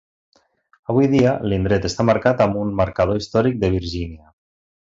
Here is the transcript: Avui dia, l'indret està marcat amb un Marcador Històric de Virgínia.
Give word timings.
Avui 0.93 1.09
dia, 1.11 1.33
l'indret 1.51 1.85
està 1.91 2.07
marcat 2.13 2.43
amb 2.49 2.59
un 2.65 2.75
Marcador 2.83 3.23
Històric 3.23 3.63
de 3.65 3.73
Virgínia. 3.81 4.31